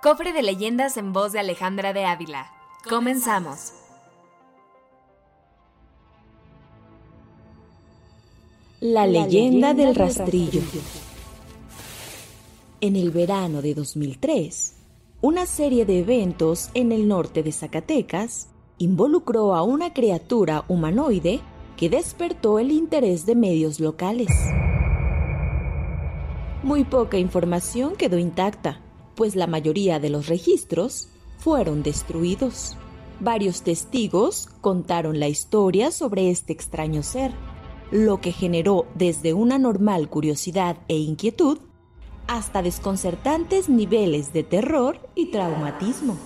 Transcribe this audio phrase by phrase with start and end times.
[0.00, 2.52] Cofre de leyendas en voz de Alejandra de Ávila.
[2.88, 3.72] Comenzamos.
[8.78, 10.60] La leyenda del rastrillo.
[12.80, 14.76] En el verano de 2003,
[15.20, 21.40] una serie de eventos en el norte de Zacatecas involucró a una criatura humanoide
[21.76, 24.28] que despertó el interés de medios locales.
[26.62, 28.80] Muy poca información quedó intacta,
[29.18, 31.08] pues la mayoría de los registros
[31.38, 32.76] fueron destruidos.
[33.18, 37.32] Varios testigos contaron la historia sobre este extraño ser,
[37.90, 41.58] lo que generó desde una normal curiosidad e inquietud
[42.28, 46.16] hasta desconcertantes niveles de terror y traumatismo.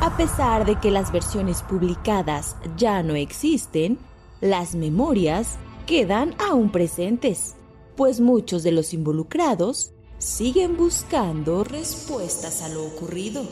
[0.00, 3.98] A pesar de que las versiones publicadas ya no existen,
[4.40, 7.56] las memorias quedan aún presentes,
[7.94, 13.42] pues muchos de los involucrados siguen buscando respuestas a lo ocurrido.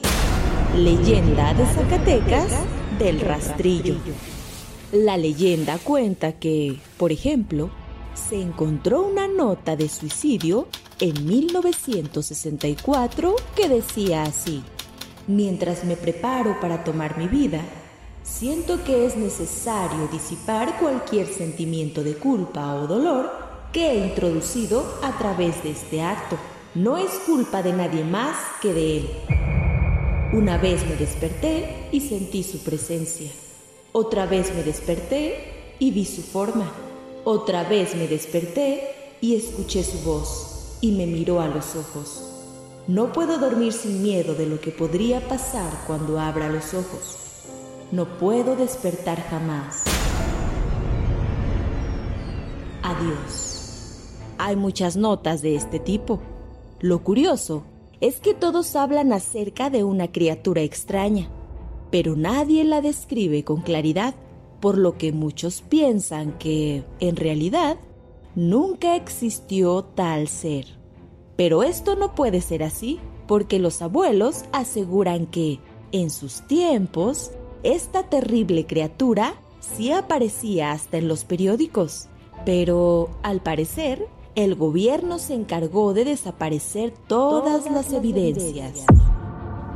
[0.77, 2.53] Leyenda de Zacatecas
[2.99, 3.95] del rastrillo.
[4.93, 7.71] La leyenda cuenta que, por ejemplo,
[8.15, 10.69] se encontró una nota de suicidio
[11.01, 14.63] en 1964 que decía así,
[15.27, 17.63] mientras me preparo para tomar mi vida,
[18.23, 23.33] siento que es necesario disipar cualquier sentimiento de culpa o dolor
[23.73, 26.37] que he introducido a través de este acto
[26.75, 29.11] no es culpa de nadie más que de él.
[30.35, 33.31] Una vez me desperté y sentí su presencia.
[33.93, 36.71] Otra vez me desperté y vi su forma.
[37.25, 42.23] Otra vez me desperté y escuché su voz y me miró a los ojos.
[42.87, 47.17] No puedo dormir sin miedo de lo que podría pasar cuando abra los ojos.
[47.91, 49.85] No puedo despertar jamás.
[52.83, 54.03] Adiós.
[54.37, 56.21] Hay muchas notas de este tipo.
[56.81, 57.65] Lo curioso
[58.01, 61.29] es que todos hablan acerca de una criatura extraña,
[61.91, 64.15] pero nadie la describe con claridad,
[64.61, 67.79] por lo que muchos piensan que, en realidad,
[68.35, 70.67] nunca existió tal ser.
[71.37, 75.59] Pero esto no puede ser así, porque los abuelos aseguran que,
[75.91, 77.33] en sus tiempos,
[77.65, 82.09] esta terrible criatura sí aparecía hasta en los periódicos,
[82.45, 84.07] pero, al parecer,
[84.45, 88.85] el gobierno se encargó de desaparecer todas, las evidencias.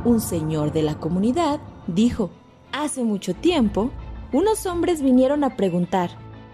[0.05, 2.29] Un señor de la comunidad dijo,
[2.71, 3.91] hace mucho tiempo,
[4.31, 6.11] unos hombres vinieron a preguntar.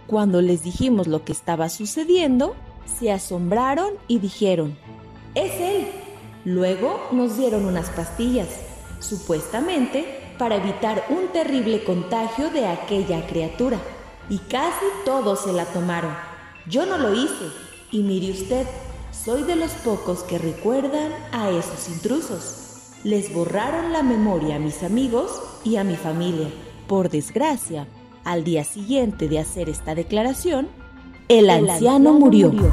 [0.08, 2.56] Cuando les dijimos lo que estaba sucediendo,
[2.86, 4.76] se asombraron y dijeron,
[5.36, 5.88] es él.
[6.46, 8.50] Luego nos dieron unas pastillas,
[9.00, 13.78] supuestamente para evitar un terrible contagio de aquella criatura.
[14.32, 16.16] Y casi todos se la tomaron.
[16.66, 18.68] Yo no lo hice, y mire usted,
[19.12, 22.94] soy de los pocos que recuerdan a esos intrusos.
[23.04, 26.48] Les borraron la memoria a mis amigos y a mi familia.
[26.88, 27.88] Por desgracia,
[28.24, 30.68] al día siguiente de hacer esta declaración,
[31.28, 32.52] el, anciano, murió.
[32.52, 32.72] murió.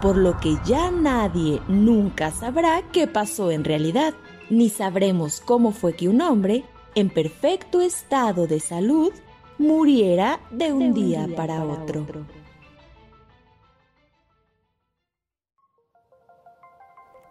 [0.00, 4.14] Por lo que ya nadie nunca sabrá qué pasó en realidad,
[4.50, 9.12] ni sabremos cómo fue que un hombre, en perfecto estado de salud,
[9.58, 12.06] muriera de un, día, para, otro.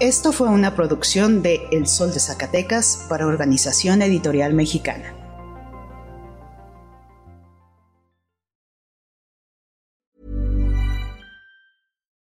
[0.00, 5.14] Esto fue una producción de El Sol de Zacatecas para Organización Editorial Mexicana.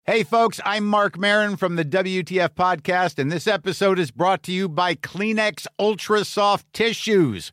[0.06, 4.52] Hey, folks, I'm Mark Marin from the WTF Podcast, and this episode is brought to
[4.52, 7.52] you by Kleenex Ultra Soft Tissues